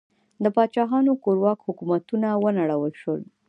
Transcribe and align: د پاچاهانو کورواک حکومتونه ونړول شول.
د 0.43 0.45
پاچاهانو 0.55 1.11
کورواک 1.23 1.59
حکومتونه 1.67 2.27
ونړول 2.43 2.93
شول. 3.01 3.21